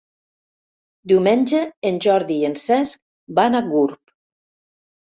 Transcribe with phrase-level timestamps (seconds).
[1.11, 3.05] Diumenge en Jordi i en Cesc
[3.41, 4.07] van a Gurb.